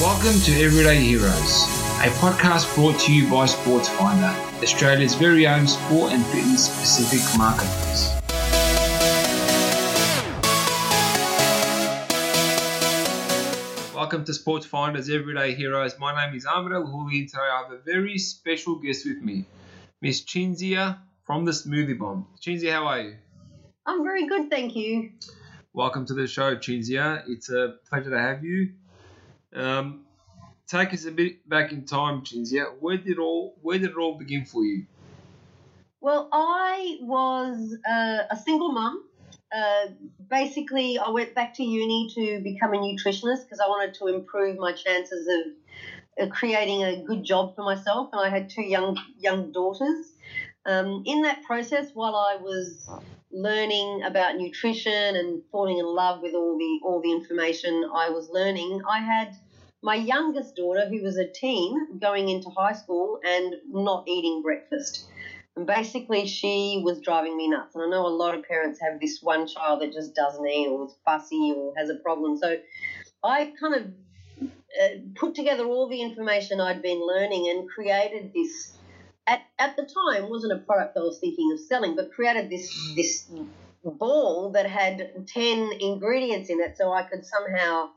[0.00, 1.64] Welcome to Everyday Heroes,
[2.00, 8.08] a podcast brought to you by SportsFinder, Australia's very own sport and fitness specific marketplace.
[13.94, 15.98] Welcome to SportsFinder's Everyday Heroes.
[15.98, 19.44] My name is Ahmed Houli, and today I have a very special guest with me,
[20.00, 22.26] Miss Cinzia from the Smoothie Bomb.
[22.40, 23.16] Cinzia, how are you?
[23.84, 25.10] I'm very good, thank you.
[25.74, 27.22] Welcome to the show, Cinzia.
[27.28, 28.72] It's a pleasure to have you.
[29.54, 30.04] Um,
[30.66, 32.66] take us a bit back in time, Cinzia.
[32.78, 34.86] Where did all Where did it all begin for you?
[36.00, 39.04] Well, I was uh, a single mum.
[39.54, 39.88] Uh,
[40.30, 44.56] basically, I went back to uni to become a nutritionist because I wanted to improve
[44.56, 48.10] my chances of uh, creating a good job for myself.
[48.12, 50.06] And I had two young young daughters.
[50.66, 52.88] Um, in that process, while I was
[53.32, 58.28] learning about nutrition and falling in love with all the all the information I was
[58.30, 59.36] learning, I had
[59.82, 65.06] my youngest daughter, who was a teen, going into high school and not eating breakfast.
[65.56, 67.74] And basically, she was driving me nuts.
[67.74, 70.68] And I know a lot of parents have this one child that just doesn't eat
[70.68, 72.36] or is fussy or has a problem.
[72.36, 72.56] So
[73.24, 73.82] I kind of
[74.42, 78.76] uh, put together all the information I'd been learning and created this.
[79.30, 82.66] At, at the time, wasn't a product I was thinking of selling, but created this
[82.96, 83.30] this
[83.84, 87.90] ball that had ten ingredients in it, so I could somehow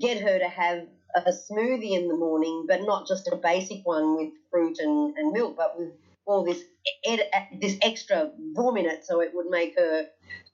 [0.00, 4.16] get her to have a smoothie in the morning, but not just a basic one
[4.16, 5.92] with fruit and, and milk, but with
[6.26, 6.62] all this
[7.04, 7.20] ed,
[7.60, 10.06] this extra boom in it, so it would make her,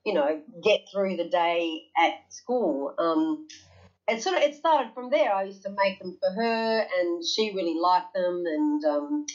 [0.04, 2.94] you know, get through the day at school.
[2.98, 3.46] Um,
[4.18, 5.32] sort of it started from there.
[5.32, 8.42] I used to make them for her, and she really liked them.
[8.46, 9.26] And um,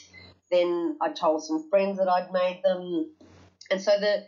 [0.52, 3.06] then I told some friends that I'd made them,
[3.72, 4.24] and so the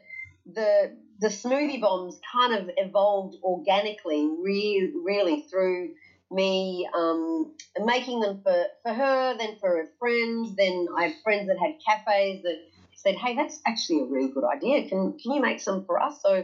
[0.45, 5.89] the the smoothie bombs kind of evolved organically, really, really through
[6.31, 7.47] me um,
[7.79, 10.55] making them for, for her, then for her friends.
[10.57, 12.57] Then I have friends that had cafes that
[12.95, 14.87] said, "Hey, that's actually a really good idea.
[14.87, 16.43] Can can you make some for us?" So,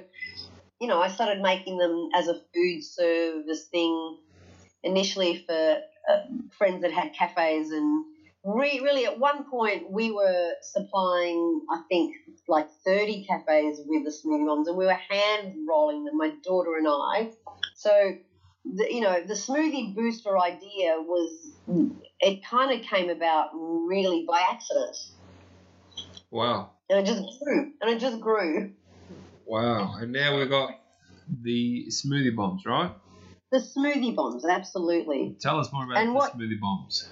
[0.80, 4.18] you know, I started making them as a food service thing
[4.84, 5.78] initially for
[6.10, 6.18] uh,
[6.58, 8.04] friends that had cafes and.
[8.46, 12.14] Re- really, at one point, we were supplying, I think,
[12.50, 16.76] like 30 cafes with the smoothie bombs, and we were hand rolling them, my daughter
[16.76, 17.32] and I.
[17.76, 17.90] So
[18.66, 21.54] the, you know, the smoothie booster idea was,
[22.20, 24.98] it kind of came about really by accident.
[26.30, 26.72] Wow.
[26.90, 27.72] And it just grew.
[27.82, 28.74] And it just grew.
[29.46, 29.96] Wow.
[30.00, 30.72] And now we've got
[31.44, 32.92] the smoothie bombs, right?
[33.54, 35.38] The smoothie bombs, absolutely.
[35.40, 37.08] Tell us more about And the what- smoothie bombs.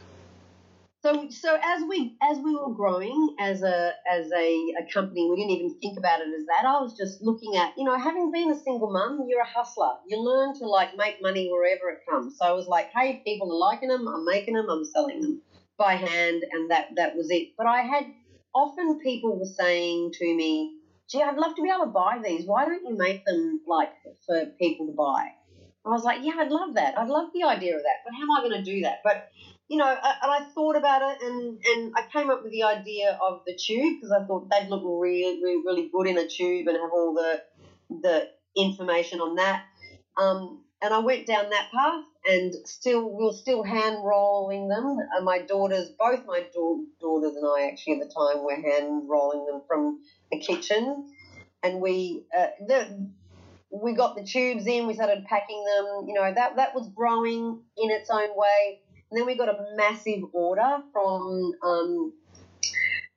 [1.03, 5.35] So, so as we as we were growing as a as a, a company, we
[5.35, 6.65] didn't even think about it as that.
[6.65, 9.93] I was just looking at, you know, having been a single mum, you're a hustler.
[10.07, 12.37] You learn to like make money wherever it comes.
[12.37, 14.07] So I was like, hey, people are liking them.
[14.07, 14.69] I'm making them.
[14.69, 15.39] I'm selling them
[15.77, 17.49] by hand, and that that was it.
[17.57, 18.05] But I had
[18.55, 20.71] often people were saying to me,
[21.09, 22.45] gee, I'd love to be able to buy these.
[22.45, 23.89] Why don't you make them like
[24.25, 25.29] for people to buy?
[25.85, 26.97] I was like, yeah, I'd love that.
[26.97, 27.97] I'd love the idea of that.
[28.05, 28.99] But how am I going to do that?
[29.03, 29.29] But
[29.71, 32.63] you know, I- and I thought about it, and, and I came up with the
[32.63, 36.27] idea of the tube because I thought they'd look really, really, really good in a
[36.27, 37.41] tube and have all the
[38.01, 39.61] the information on that.
[40.17, 44.97] Um, and I went down that path, and still, we're still hand rolling them.
[45.15, 49.07] And my daughters, both my da- daughters and I, actually at the time, were hand
[49.09, 49.99] rolling them from
[50.31, 51.05] the kitchen,
[51.63, 53.09] and we uh, the
[53.71, 56.05] we got the tubes in, we started packing them.
[56.07, 58.79] You know, that that was growing in its own way.
[59.11, 62.13] And then we got a massive order from um,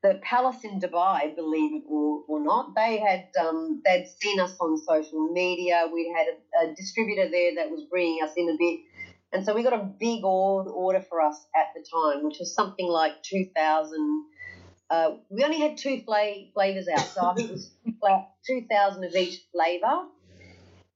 [0.03, 2.75] the palace in Dubai, believe it or, or not.
[2.75, 5.87] They had um, they'd seen us on social media.
[5.93, 6.27] We had
[6.66, 8.81] a, a distributor there that was bringing us in a bit,
[9.32, 12.88] and so we got a big order, for us at the time, which was something
[12.88, 14.25] like two thousand.
[14.91, 17.72] Uh, we only had two fla- flavors out, so I think it was
[18.47, 20.06] two thousand of each flavor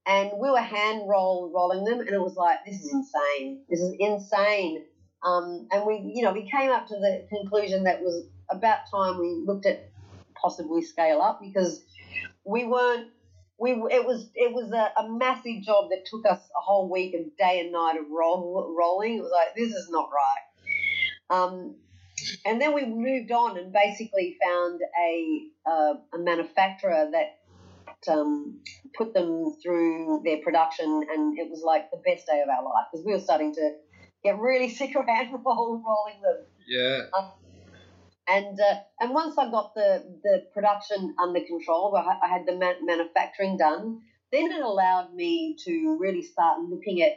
[0.05, 3.59] and we were hand roll rolling them, and it was like, this is insane.
[3.69, 4.83] This is insane.
[5.23, 9.19] Um, and we, you know, we came up to the conclusion that was about time
[9.19, 9.89] we looked at
[10.35, 11.83] possibly scale up because
[12.45, 13.09] we weren't.
[13.57, 17.13] We it was it was a, a massive job that took us a whole week
[17.13, 19.17] of day and night of roll, rolling.
[19.17, 21.37] It was like this is not right.
[21.37, 21.75] Um,
[22.45, 27.39] and then we moved on and basically found a uh, a manufacturer that
[28.11, 28.61] um,
[28.97, 32.85] put them through their production, and it was like the best day of our life
[32.91, 33.71] because we were starting to
[34.23, 36.45] get really sick hand roll, rolling them.
[36.67, 37.01] Yeah.
[38.27, 42.55] And uh, and once I got the, the production under control, I I had the
[42.55, 44.01] man- manufacturing done.
[44.31, 47.13] Then it allowed me to really start looking at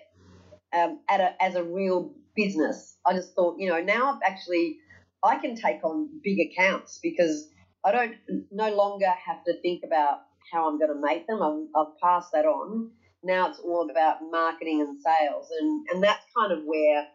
[0.72, 2.96] um, at a, as a real business.
[3.04, 4.78] I just thought, you know, now I've actually
[5.22, 7.48] I can take on big accounts because
[7.84, 8.14] I don't
[8.50, 10.20] no longer have to think about
[10.50, 11.42] how I'm going to make them.
[11.42, 12.90] I've, I've passed that on.
[13.22, 17.06] Now it's all about marketing and sales, and and that's kind of where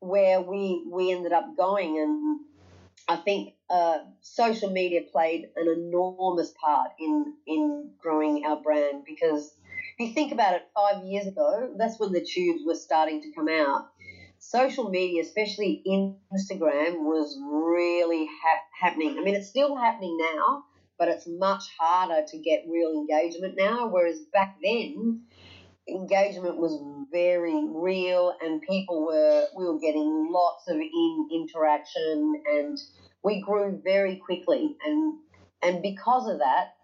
[0.00, 1.98] where we we ended up going.
[1.98, 2.40] And
[3.08, 9.54] I think uh, social media played an enormous part in in growing our brand because
[9.98, 13.32] if you think about it, five years ago, that's when the tubes were starting to
[13.32, 13.86] come out.
[14.38, 19.16] Social media, especially Instagram, was really ha- happening.
[19.18, 20.64] I mean, it's still happening now,
[20.98, 23.88] but it's much harder to get real engagement now.
[23.88, 25.22] Whereas back then,
[25.88, 26.80] engagement was
[27.10, 32.78] very real, and people were we were getting lots of in interaction, and
[33.22, 34.76] we grew very quickly.
[34.84, 35.14] and
[35.62, 36.74] And because of that,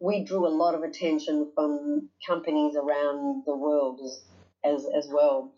[0.00, 4.24] we drew a lot of attention from companies around the world as
[4.64, 5.52] as, as well.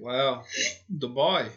[0.00, 0.44] Wow,
[0.92, 1.50] Dubai.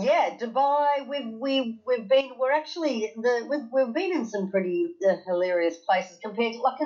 [0.00, 1.06] Yeah, Dubai.
[1.08, 2.30] We've we we've been.
[2.38, 6.78] We're actually the we've, we've been in some pretty uh, hilarious places compared to like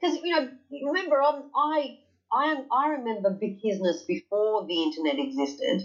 [0.00, 0.48] because you know
[0.84, 1.98] remember I'm, I
[2.32, 5.82] I I remember big business before the internet existed,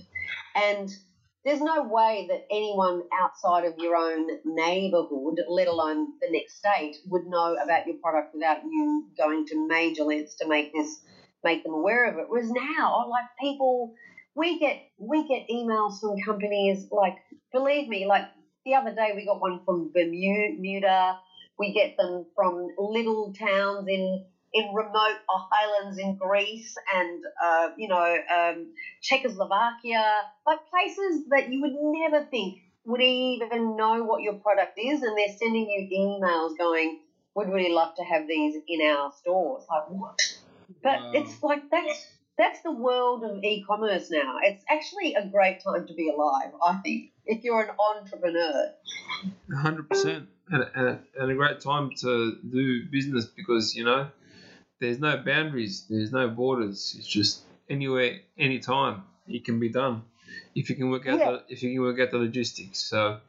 [0.56, 0.90] and
[1.46, 6.98] there's no way that anyone outside of your own neighbourhood, let alone the next state,
[7.08, 11.02] would know about your product without you going to major lengths to make this
[11.44, 12.26] make them aware of it.
[12.30, 13.94] Whereas now, like people,
[14.36, 17.18] we get we get emails from companies like
[17.52, 18.26] believe me, like
[18.66, 21.18] the other day we got one from Bermuda.
[21.60, 25.18] We get them from little towns in in remote
[25.52, 32.26] islands in Greece and uh, you know um, Czechoslovakia, like places that you would never
[32.26, 37.00] think would even know what your product is, and they're sending you emails going,
[37.36, 40.20] "Would really love to have these in our stores." Like what?
[40.82, 41.12] But wow.
[41.14, 42.08] it's like that's
[42.38, 44.38] that's the world of e-commerce now.
[44.44, 48.74] It's actually a great time to be alive, I think, if you're an entrepreneur.
[49.56, 54.10] hundred percent, and and a great time to do business because you know
[54.80, 56.96] there's no boundaries, there's no borders.
[56.98, 60.04] It's just anywhere, anytime it can be done
[60.56, 61.32] if you can work out yeah.
[61.32, 62.80] the if you can work out the logistics.
[62.80, 63.20] So.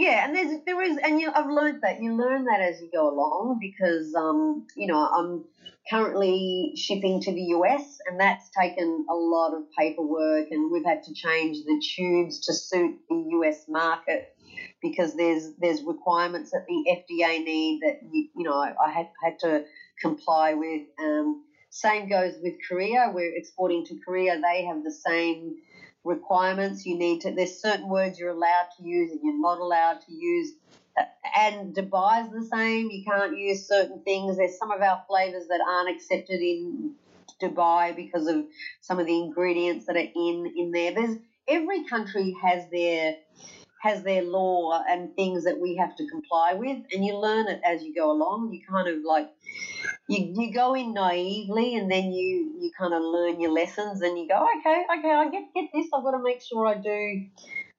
[0.00, 2.88] Yeah, and there's there is, and you, I've learned that you learn that as you
[2.90, 5.44] go along because um you know I'm
[5.90, 11.02] currently shipping to the US, and that's taken a lot of paperwork, and we've had
[11.02, 14.34] to change the tubes to suit the US market
[14.80, 19.38] because there's there's requirements that the FDA need that you, you know I, had had
[19.40, 19.64] to
[20.00, 20.80] comply with.
[20.98, 23.12] Um, same goes with Korea.
[23.12, 24.40] We're exporting to Korea.
[24.40, 25.56] They have the same
[26.04, 26.86] requirements.
[26.86, 27.32] You need to.
[27.34, 30.52] There's certain words you're allowed to use and you're not allowed to use.
[31.36, 32.90] And Dubai is the same.
[32.90, 34.36] You can't use certain things.
[34.36, 36.94] There's some of our flavors that aren't accepted in
[37.40, 38.44] Dubai because of
[38.80, 40.92] some of the ingredients that are in in there.
[40.94, 41.16] There's
[41.48, 43.16] every country has their
[43.82, 47.60] has their law and things that we have to comply with, and you learn it
[47.64, 48.52] as you go along.
[48.52, 49.30] You kind of like
[50.08, 54.18] you, you go in naively and then you, you kind of learn your lessons and
[54.18, 55.86] you go, okay, okay, I get get this.
[55.94, 57.26] I've got to make sure I do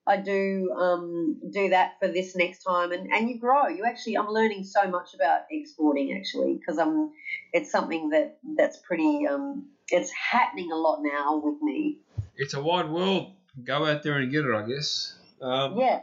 [0.06, 3.68] I do um, do that for this next time, and, and you grow.
[3.68, 7.12] You actually, I'm learning so much about exporting actually because I'm,
[7.52, 11.98] it's something that that's pretty, um, it's happening a lot now with me.
[12.36, 13.34] It's a wide world.
[13.62, 15.14] Go out there and get it, I guess.
[15.40, 16.00] Um, yeah,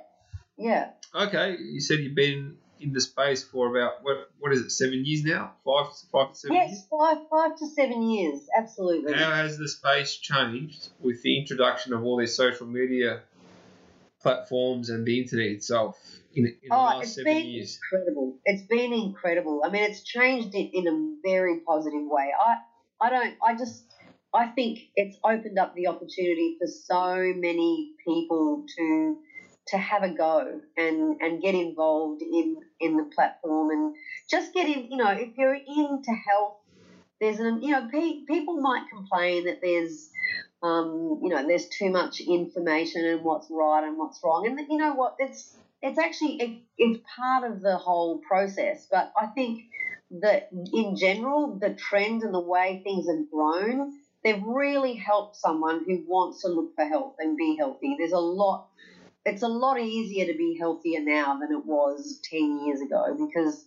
[0.57, 0.91] yeah.
[1.13, 5.05] Okay, you said you've been in the space for about what what is it seven
[5.05, 5.53] years now?
[5.65, 6.87] Five five to seven yes, years?
[6.89, 9.13] five five to seven years absolutely.
[9.13, 13.21] How has the space changed with the introduction of all these social media
[14.21, 15.97] platforms and the internet itself
[16.33, 17.79] in, in the oh, last seven years?
[17.91, 18.37] incredible.
[18.45, 19.61] It's been incredible.
[19.65, 22.31] I mean it's changed it in a very positive way.
[22.39, 22.55] I
[23.01, 23.85] i don't i just
[24.33, 29.17] i think it's opened up the opportunity for so many people to
[29.69, 33.95] to have a go and, and get involved in, in the platform and
[34.29, 36.55] just get in, you know, if you're into health,
[37.21, 40.11] there's an, you know, pe- people might complain that there's,
[40.63, 44.47] um, you know, there's too much information and what's right and what's wrong.
[44.47, 48.87] And you know what, it's, it's actually, it, it's part of the whole process.
[48.89, 49.59] But I think
[50.21, 53.91] that in general, the trend and the way things have grown,
[54.23, 57.95] they've really helped someone who wants to look for health and be healthy.
[57.97, 58.65] There's a lot
[59.25, 63.65] it's a lot easier to be healthier now than it was 10 years ago because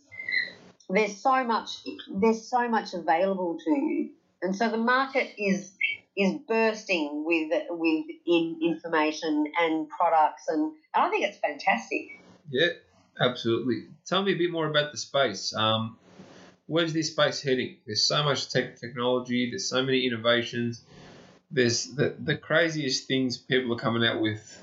[0.89, 1.79] there's so much
[2.11, 4.11] there's so much available to you
[4.43, 5.73] and so the market is
[6.17, 12.21] is bursting with with in information and products and, and I think it's fantastic.
[12.51, 12.69] Yeah,
[13.19, 13.87] absolutely.
[14.05, 15.55] Tell me a bit more about the space.
[15.55, 15.97] Um,
[16.67, 17.79] where's this space heading?
[17.87, 19.51] There's so much tech technology.
[19.51, 20.83] There's so many innovations.
[21.51, 24.61] there's the, the craziest things people are coming out with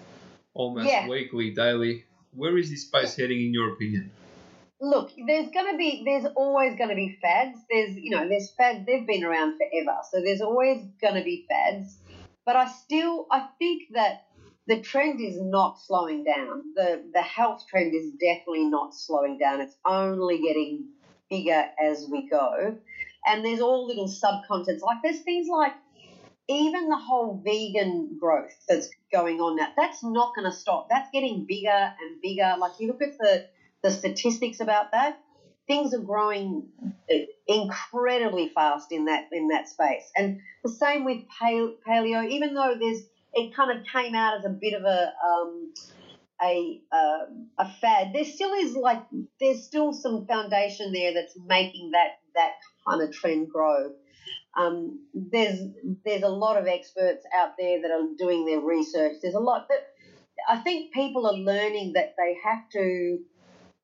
[0.53, 1.07] almost Yeah.
[1.07, 2.05] weekly, daily.
[2.31, 4.11] Where is this space heading, in your opinion?
[4.81, 7.59] Look, there's going to be, there's always going to be fads.
[7.69, 8.85] There's, you know, there's fads.
[8.85, 11.97] They've been around forever, so there's always going to be fads.
[12.45, 14.25] But I still, I think that
[14.67, 16.61] the trend is not slowing down.
[16.75, 19.61] The the health trend is definitely not slowing down.
[19.61, 20.85] It's only getting
[21.29, 22.77] bigger as we go.
[23.25, 24.81] And there's all little subcontents.
[24.81, 25.73] Like there's things like
[26.47, 29.67] even the whole vegan growth that's going on now.
[29.75, 30.87] That's not going to stop.
[30.89, 32.55] That's getting bigger and bigger.
[32.59, 33.45] Like you look at the
[33.81, 35.19] the statistics about that.
[35.67, 36.67] Things are growing
[37.11, 37.15] uh,
[37.47, 40.09] incredibly fast in that in that space.
[40.15, 42.27] And the same with pale, paleo.
[42.27, 43.01] Even though there's
[43.33, 45.71] it kind of came out as a bit of a um,
[46.41, 48.13] a um a fad.
[48.13, 49.01] There still is like
[49.39, 52.53] there's still some foundation there that's making that that
[52.87, 53.91] kind of trend grow.
[54.57, 55.59] Um, there's
[56.05, 59.17] there's a lot of experts out there that are doing their research.
[59.21, 59.87] There's a lot that
[60.49, 63.19] I think people are learning that they have to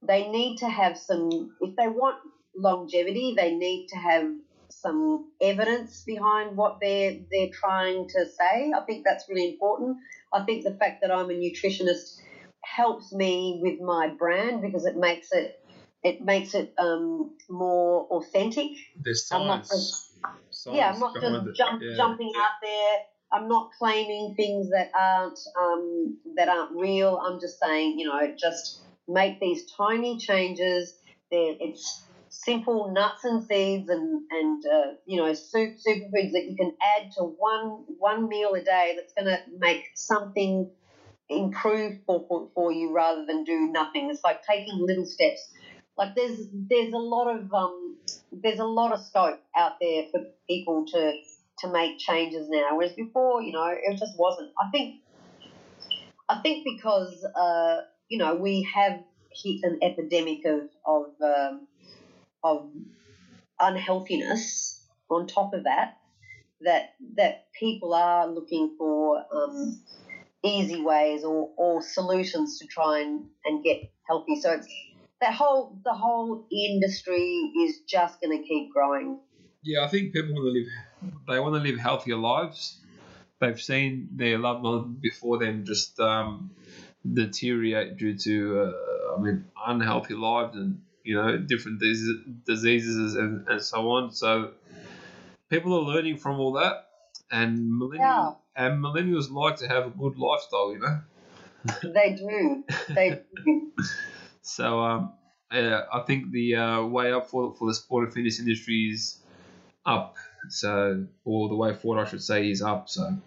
[0.01, 2.17] they need to have some if they want
[2.55, 4.27] longevity, they need to have
[4.69, 8.71] some evidence behind what they're they're trying to say.
[8.75, 9.97] I think that's really important.
[10.33, 12.19] I think the fact that I'm a nutritionist
[12.63, 15.59] helps me with my brand because it makes it
[16.03, 18.71] it makes it um, more authentic.
[19.03, 20.14] There's I'm not science.
[20.51, 21.95] Science yeah, I'm not just jump, Yeah.
[21.97, 22.97] jumping out there.
[23.31, 27.17] I'm not claiming things that aren't um, that aren't real.
[27.17, 30.95] I'm just saying, you know, just make these tiny changes.
[31.31, 36.55] They're, it's simple nuts and seeds and and uh, you know soup superfoods that you
[36.57, 38.95] can add to one one meal a day.
[38.95, 40.65] That's going to make something
[41.29, 44.09] improve for, for for you rather than do nothing.
[44.11, 45.49] It's like taking little steps.
[45.97, 47.97] Like there's there's a lot of um,
[48.31, 51.13] there's a lot of scope out there for people to
[51.59, 54.51] to make changes now, whereas before, you know, it just wasn't.
[54.59, 55.01] I think
[56.27, 58.99] I think because uh, you know we have
[59.31, 61.67] hit an epidemic of of um,
[62.43, 62.71] of
[63.59, 65.97] unhealthiness on top of that
[66.61, 69.81] that that people are looking for um,
[70.43, 74.35] easy ways or, or solutions to try and, and get healthy.
[74.35, 74.67] So it's
[75.21, 79.19] that whole the whole industry is just going to keep growing.
[79.63, 80.67] Yeah, I think people want to live.
[81.27, 82.79] They want to live healthier lives.
[83.39, 86.51] They've seen their loved ones before them just um,
[87.13, 92.07] deteriorate due to, uh, I mean, unhealthy lives and you know different dis-
[92.45, 94.11] diseases and, and so on.
[94.11, 94.51] So
[95.49, 96.87] people are learning from all that,
[97.31, 101.01] and millennials and millennials like to have a good lifestyle, you know.
[101.83, 102.63] They do.
[102.93, 103.71] They do.
[104.45, 105.13] So um,
[105.51, 109.17] uh, I think the uh, way up for for the sport and fitness industry is
[109.85, 110.15] up.
[110.49, 112.87] So or the way forward, I should say, is up.
[112.87, 113.17] So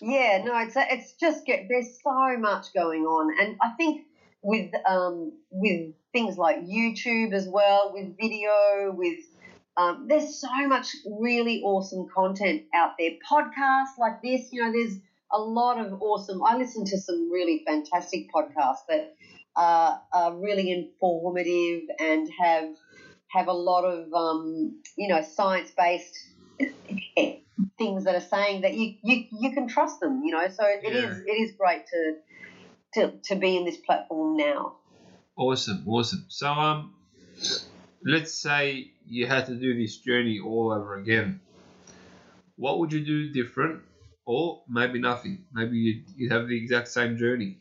[0.00, 4.06] Yeah, no, it's it's just get there's so much going on, and I think
[4.42, 9.18] with um with things like YouTube as well, with video, with
[9.76, 10.88] um, there's so much
[11.20, 13.10] really awesome content out there.
[13.30, 14.98] Podcasts like this, you know, there's
[15.30, 16.42] a lot of awesome.
[16.42, 19.14] I listen to some really fantastic podcasts that
[19.56, 22.68] are, are really informative and have
[23.30, 26.16] have a lot of um, you know science based
[27.78, 30.22] things that are saying that you, you you can trust them.
[30.24, 31.10] You know, so it Yeah.
[31.10, 32.14] is it is great to
[32.94, 34.76] to to be in this platform now.
[35.36, 36.26] awesome, awesome.
[36.28, 36.94] So um,
[38.04, 41.40] let's say you had to do this journey all over again.
[42.56, 43.82] What would you do different,
[44.26, 45.46] or maybe nothing?
[45.52, 47.58] Maybe you'd, you'd have the exact same journey.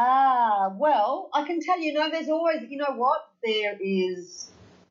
[0.00, 3.18] Ah, well, I can tell you, no, there's always, you know what?
[3.42, 4.48] There is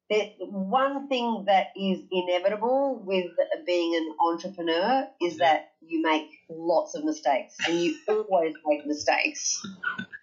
[0.10, 3.32] there, one thing that is inevitable with
[3.66, 5.46] being an entrepreneur is Yeah.
[5.46, 9.66] that you make lots of mistakes and you always make mistakes.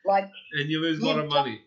[0.05, 1.63] Like And you lose a lot of money.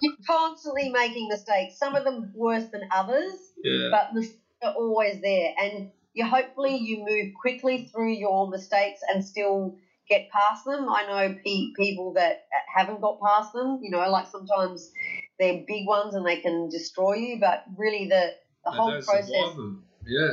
[0.00, 3.34] you're constantly making mistakes, some of them worse than others.
[3.64, 3.88] yeah.
[3.90, 9.24] but mistakes are always there and you hopefully you move quickly through your mistakes and
[9.24, 9.76] still
[10.08, 14.26] get past them i know pe- people that haven't got past them you know like
[14.26, 14.92] sometimes
[15.38, 18.32] they're big ones and they can destroy you but really the
[18.64, 19.56] the They whole process.
[20.04, 20.30] Yeah.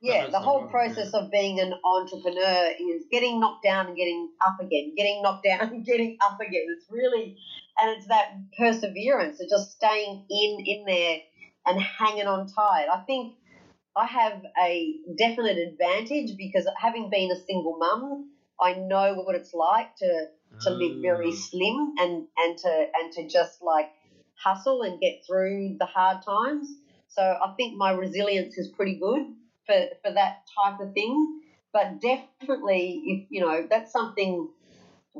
[0.00, 4.58] yeah the whole process of being an entrepreneur is getting knocked down and getting up
[4.60, 7.36] again getting knocked down and getting up again it's really
[7.78, 11.18] and it's that perseverance of just staying in in there
[11.66, 13.34] and hanging on tight i think
[13.96, 18.30] i have a definite advantage because having been a single mum
[18.60, 20.26] i know what it's like to
[20.62, 21.36] to live very Ah.
[21.36, 23.90] slim and and to and to just like
[24.34, 26.68] hustle and get through the hard times
[27.08, 29.26] so i think my resilience is pretty good
[29.66, 31.40] for, for that type of thing.
[31.72, 34.48] But definitely, if you know, that's something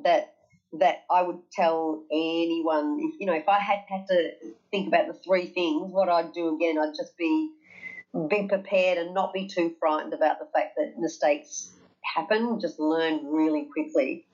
[0.03, 0.35] that
[0.79, 2.99] that I would tell anyone.
[3.01, 4.31] If you know, if I had had to
[4.71, 7.53] think about the three things, what I'd do again, I'd just be
[8.29, 12.61] be prepared and not be too frightened about the fact that mistakes happen.
[12.61, 14.27] Just learn really quickly.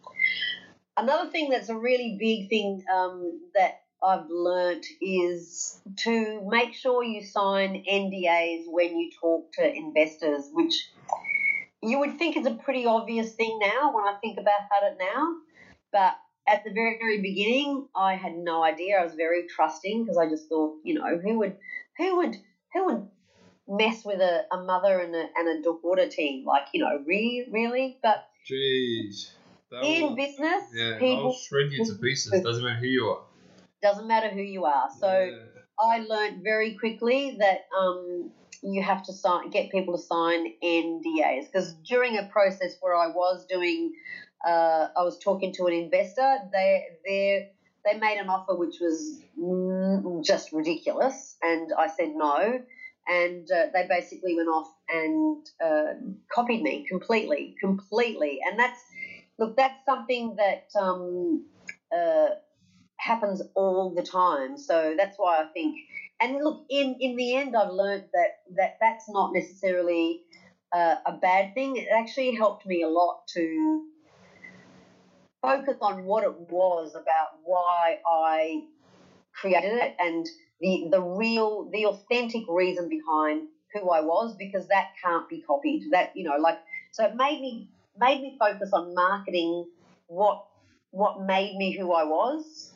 [0.96, 7.02] Another thing that's a really big thing um, that I've learnt is to make sure
[7.02, 10.90] you sign NDAs when you talk to investors, which
[11.82, 15.34] you would think is a pretty obvious thing now when I think about it now.
[15.92, 16.14] But
[16.48, 18.98] at the very, very beginning, I had no idea.
[18.98, 21.56] I was very trusting because I just thought, you know, who would,
[21.98, 22.36] who would,
[22.72, 23.08] who would
[23.68, 26.44] mess with a, a mother and a, and a daughter team?
[26.44, 27.98] Like, you know, re, really?
[28.02, 29.30] But Jeez.
[29.70, 32.42] That in will- business, yeah, people I'll shred you to pieces.
[32.42, 33.22] Doesn't matter who you are.
[33.82, 34.88] doesn't matter who you are.
[34.98, 35.08] So.
[35.08, 35.42] Yeah.
[35.78, 38.30] I learned very quickly that um,
[38.62, 43.08] you have to sign, get people to sign NDAs because during a process where I
[43.08, 43.92] was doing,
[44.46, 46.38] uh, I was talking to an investor.
[46.52, 47.50] They they
[47.84, 49.20] they made an offer which was
[50.24, 52.62] just ridiculous, and I said no.
[53.08, 55.94] And uh, they basically went off and uh,
[56.32, 58.40] copied me completely, completely.
[58.44, 58.80] And that's
[59.38, 61.44] look, that's something that um,
[61.96, 62.28] uh,
[62.96, 64.58] happens all the time.
[64.58, 65.76] So that's why I think.
[66.20, 70.22] And look, in in the end, I've learned that that that's not necessarily
[70.72, 71.76] uh, a bad thing.
[71.76, 73.84] It actually helped me a lot to
[75.42, 78.62] focus on what it was about why I
[79.40, 80.26] created it and
[80.60, 85.88] the the real the authentic reason behind who I was because that can't be copied.
[85.92, 86.58] That you know, like
[86.92, 89.66] so it made me made me focus on marketing
[90.06, 90.44] what
[90.90, 92.72] what made me who I was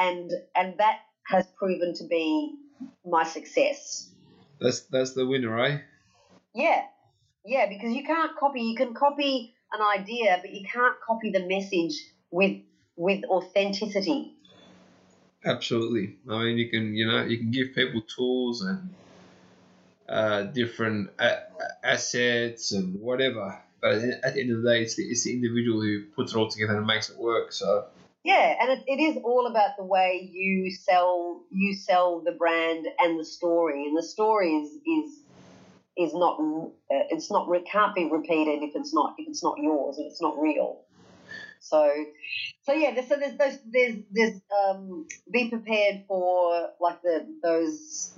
[0.00, 2.54] and and that has proven to be
[3.04, 4.10] my success.
[4.60, 5.78] That's that's the winner, eh?
[6.54, 6.82] Yeah.
[7.44, 11.46] Yeah, because you can't copy you can copy an idea, but you can't copy the
[11.46, 11.94] message
[12.30, 12.58] with
[12.96, 14.36] with authenticity.
[15.44, 16.16] Absolutely.
[16.28, 18.90] I mean, you can you know you can give people tools and
[20.08, 21.42] uh, different a-
[21.82, 25.80] assets and whatever, but at the end of the day, it's the, it's the individual
[25.80, 27.52] who puts it all together and makes it work.
[27.52, 27.86] So
[28.22, 32.86] Yeah, and it, it is all about the way you sell you sell the brand
[32.98, 35.24] and the story, and the story is is
[35.96, 39.56] is not uh, it's not it can't be repeated if it's not if it's not
[39.58, 40.84] yours and it's not real.
[41.60, 41.92] So,
[42.62, 48.12] so yeah, so there's those there's there's um be prepared for like the those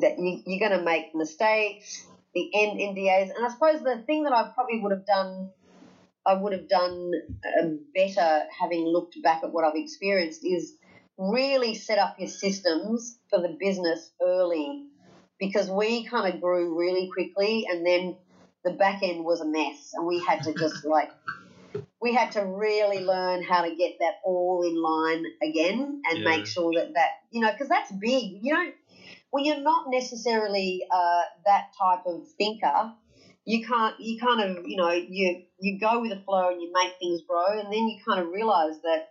[0.00, 4.24] that you, you're going to make mistakes, the end NDAs, and I suppose the thing
[4.24, 5.50] that I probably would have done
[6.26, 7.12] I would have done
[7.62, 10.74] um, better having looked back at what I've experienced is
[11.16, 14.86] really set up your systems for the business early
[15.38, 18.16] because we kind of grew really quickly and then
[18.64, 21.10] the back end was a mess and we had to just like
[22.06, 26.24] we had to really learn how to get that all in line again and Yeah.
[26.30, 28.74] make sure that that you know because that's big you don't
[29.32, 32.92] when you're not necessarily uh, that type of thinker
[33.44, 36.70] you can't you kind of you know you you go with the flow and you
[36.72, 39.02] make things grow and then you kind of realize that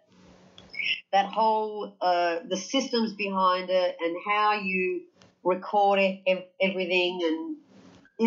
[1.11, 5.01] that whole uh, the systems behind it and how you
[5.43, 6.13] record it,
[6.61, 7.57] everything and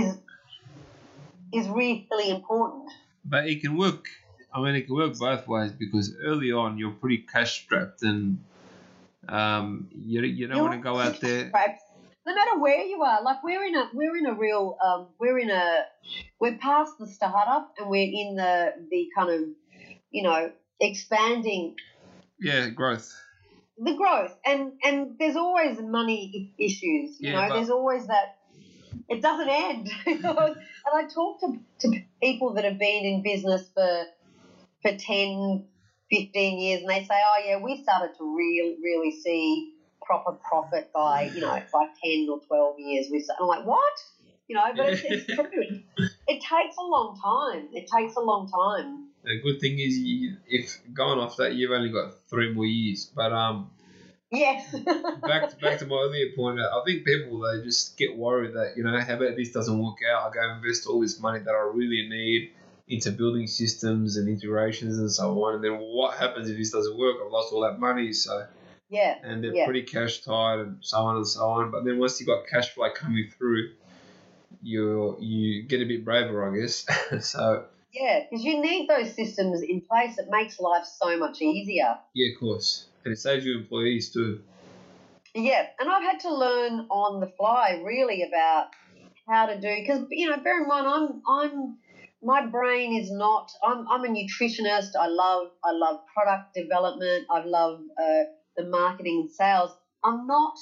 [0.03, 0.19] is
[1.55, 2.91] is really important
[3.25, 4.05] But it can work.
[4.53, 8.39] I mean, it can work both ways because early on you're pretty cash strapped and
[9.29, 11.51] um, you, you don't want to go out there.
[12.27, 15.39] No matter where you are, like we're in a we're in a real um, we're
[15.39, 15.85] in a
[16.39, 19.41] we're past the startup and we're in the the kind of
[20.11, 21.75] you know expanding.
[22.41, 23.15] Yeah, growth.
[23.79, 24.37] the growth.
[24.45, 27.49] And and there's always money issues you Yeah, know?
[27.49, 28.37] but- there's always that
[29.09, 29.89] it doesn't end.
[30.89, 34.05] And i talk to, to people that have been in business for
[34.83, 35.65] for 10
[36.11, 40.91] 15 years and they say oh yeah we started to really really see proper profit
[40.95, 43.07] by you know by 10 or 12 years.
[43.11, 43.93] We i'm like what?
[44.47, 45.81] You know but it's, it's true
[46.29, 47.69] it takes a long time.
[47.73, 49.09] It takes a long time.
[49.25, 53.11] The good thing is, you, if going off that, you've only got three more years.
[53.15, 53.71] But um,
[54.31, 54.71] yes.
[55.23, 58.75] back to, back to my earlier point, I think people they just get worried that
[58.77, 60.31] you know, how about this doesn't work out?
[60.31, 62.53] I go invest all this money that I really need
[62.89, 66.99] into building systems and integrations and so on, and then what happens if this doesn't
[66.99, 67.17] work?
[67.25, 68.47] I've lost all that money, so
[68.91, 69.67] yeah and they're Yeah.
[69.67, 71.71] pretty cash tight and so on and so on.
[71.71, 73.73] But then once you've got cash flow coming through,
[74.63, 76.87] you you get a bit braver, I guess.
[77.27, 80.19] so Yeah, because you need those systems in place.
[80.19, 81.99] It makes life so much easier.
[82.15, 84.43] yeah, of course, and it saves you employees too.
[85.35, 88.69] Yeah, and I've had to learn on the fly really about
[89.29, 91.77] how to do because you know, bear in mind, I'm I'm
[92.23, 93.51] my brain is not.
[93.63, 94.91] I'm I'm a nutritionist.
[94.99, 97.27] I love I love product development.
[97.31, 98.25] I love uh,
[98.57, 99.71] the marketing and sales.
[100.03, 100.55] I'm not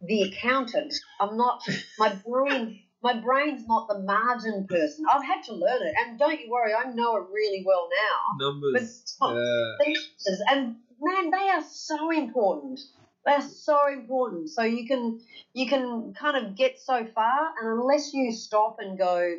[0.00, 0.94] the accountant.
[1.20, 1.62] I'm not
[1.98, 2.80] my brain.
[3.02, 5.04] My brain's not the margin person.
[5.12, 8.46] I've had to learn it, and don't you worry, I know it really well now.
[8.46, 9.16] Numbers.
[9.20, 9.36] But
[9.84, 12.78] features, and man, they are so important.
[13.26, 14.50] They are so important.
[14.50, 15.20] So you can
[15.52, 19.36] you can kind of get so far, and unless you stop and go,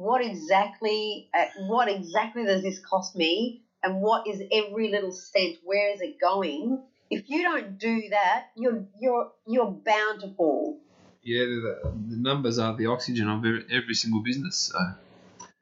[0.00, 5.56] what exactly uh, what exactly does this cost me, and what is every little cent?
[5.64, 6.82] Where is it going?
[7.10, 10.78] If you don't do that, you're you're you're bound to fall.
[11.22, 14.56] yeah, the, the numbers are the oxygen of every, every single business.
[14.72, 14.78] So.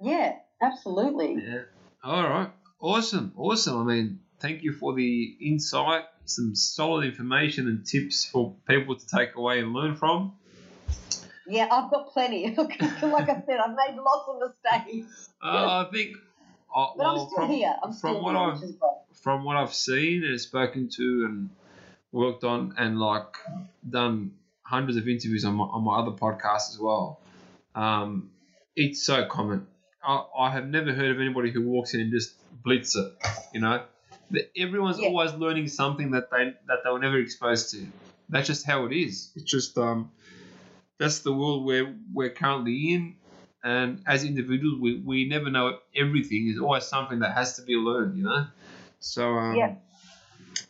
[0.00, 1.42] Yeah, absolutely.
[1.44, 1.62] Yeah.
[2.04, 2.50] All right.
[2.80, 3.32] Awesome.
[3.36, 3.88] Awesome.
[3.88, 9.06] I mean, thank you for the insight, some solid information and tips for people to
[9.06, 10.32] take away and learn from.
[11.48, 12.54] Yeah, I've got plenty.
[12.56, 14.52] like I said, I've made lots of
[14.84, 16.16] mistakes, Uh, I think,
[16.74, 17.74] uh, but I'm still from, here.
[17.82, 18.90] I'm from still what here, I've- which is great.
[19.22, 21.50] from what I've seen and spoken to and
[22.12, 23.36] worked on and like
[23.88, 24.32] done
[24.62, 27.20] hundreds of interviews on my, on my other podcasts as well,
[27.74, 28.30] um,
[28.76, 29.66] it's so common.
[30.02, 33.12] I, I have never heard of anybody who walks in and just blitz it.
[33.54, 33.82] You know,
[34.30, 35.08] The- everyone's Yeah.
[35.08, 37.86] always learning something that they that they were never exposed to.
[38.28, 39.32] That's just how it is.
[39.36, 40.10] It's just um,
[40.98, 43.16] that's the world where we're currently in.
[43.62, 46.46] And as individuals, we, we never know everything.
[46.46, 48.46] There's always something that has to be learned, you know.
[49.00, 49.74] So um, Yeah.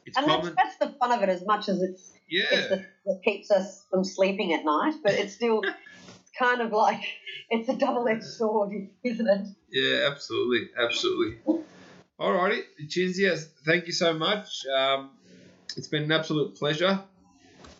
[0.06, 0.54] it's And that's, common.
[0.56, 3.84] that's the fun of it, as much as it's Yeah, it's the, what keeps us
[3.90, 4.94] from sleeping at night.
[5.02, 5.62] But it's still
[6.38, 7.00] kind of like
[7.50, 8.72] it's a double-edged sword,
[9.04, 9.48] isn't it?
[9.70, 11.38] yeah, absolutely, absolutely.
[11.46, 11.64] All
[12.18, 14.66] Alrighty, Cinzia, thank you so much.
[14.66, 15.10] Um,
[15.76, 17.00] it's been an absolute pleasure.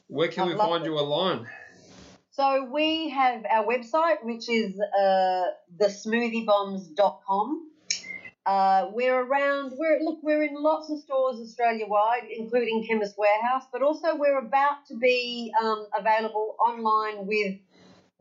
[0.07, 0.89] Where can I've we find it.
[0.89, 1.49] you online?
[2.39, 5.43] So we have our website, which is uh,
[5.77, 7.71] thesmoothiebombs.com.
[8.47, 9.73] Uh, we're around.
[9.77, 10.21] We're look.
[10.23, 14.97] We're in lots of stores Australia wide, including Chemist Warehouse, but also we're about to
[14.97, 17.57] be um, available online with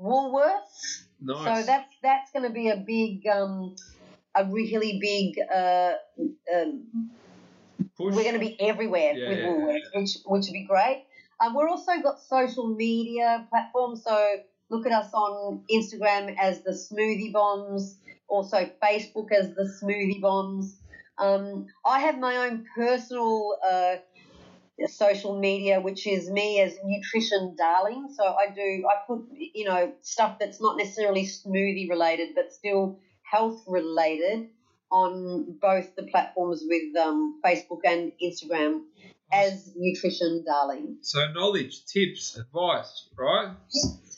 [0.01, 1.03] Woolworths.
[1.21, 1.43] Nice.
[1.59, 3.75] So that's that's going to be a big, um,
[4.33, 5.35] a really big.
[5.47, 5.93] Uh,
[6.55, 7.11] um,
[7.95, 8.15] Push.
[8.15, 11.05] we're going to be everywhere Yeah, with yeah, Woolworths, which which would be great.
[11.39, 14.37] Um, we're also got social media platforms, so
[14.69, 20.79] look at us on Instagram as the Smoothie Bombs, also Facebook as the Smoothie Bombs.
[21.17, 23.97] Um, I have my own personal uh,
[24.87, 28.09] social media, which is me as Nutrition Darling.
[28.15, 32.99] So I do I put you know stuff that's not necessarily smoothie related, but still
[33.23, 34.49] health related
[34.91, 38.83] on both the platforms with um, Facebook and Instagram
[39.31, 40.97] as Nutrition Darling.
[41.01, 43.53] so knowledge, tips, advice, right?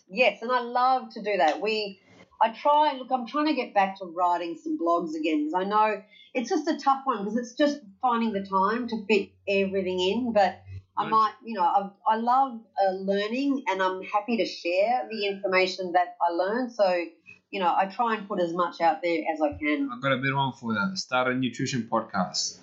[0.10, 1.62] Yes, and I love to do that.
[1.62, 2.00] We,
[2.42, 2.96] I try.
[2.98, 6.02] Look, I'm trying to get back to writing some blogs again because I know
[6.34, 10.34] it's just a tough one because it's just finding the time to fit everything in.
[10.34, 10.62] But
[10.98, 11.12] I Nice.
[11.12, 15.94] might, you know, I've, I love uh, learning and I'm happy to share the information
[15.94, 16.70] that I learn.
[16.70, 17.06] So,
[17.52, 19.90] you know, I try and put as much out there as I can.
[19.92, 20.96] I've got a better one for you.
[20.96, 22.58] Start a nutrition podcast.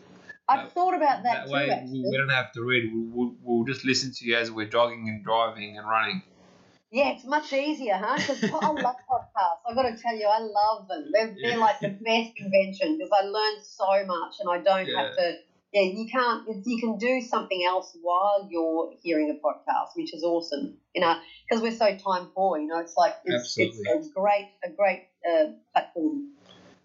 [0.48, 1.52] I've thought about that, That too.
[1.52, 2.04] way, actually.
[2.08, 2.90] we don't have to read.
[2.92, 6.22] We'll, we'll, we'll just listen to you as we're jogging and driving and running.
[6.92, 8.16] Yeah, it's much easier, huh?
[8.16, 9.58] Because I love podcasts.
[9.68, 11.10] I've got to tell you, I love them.
[11.12, 11.48] They're, Yeah.
[11.50, 15.02] they're like the best invention because I learn so much and I don't Yeah.
[15.06, 15.34] have to.
[15.72, 16.46] Yeah, you can't.
[16.64, 20.78] You can do something else while you're hearing a podcast, which is awesome.
[20.94, 22.56] You know, because we're so time poor.
[22.58, 26.30] You know, it's like it's, it's a great, a great uh, platform.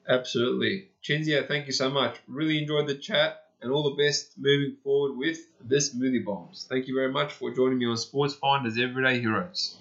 [0.10, 0.90] Absolutely.
[1.08, 2.18] Cinzia, thank you so much.
[2.28, 6.66] Really enjoyed the chat and all the best moving forward with the Smoothie Bombs.
[6.70, 9.78] Thank you very much for joining me on Sports Finders Everyday Heroes.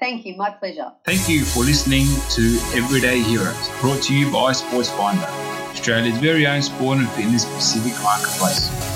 [0.00, 0.36] Thank you.
[0.36, 0.92] My pleasure.
[1.04, 5.26] Thank you for listening to Everyday Heroes, brought to you by Sports Finder,
[5.70, 8.95] Australia's very own sport and fitness specific marketplace.